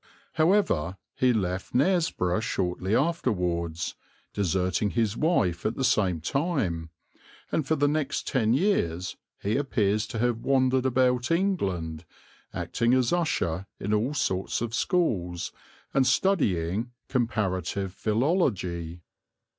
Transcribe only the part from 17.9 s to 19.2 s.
philology.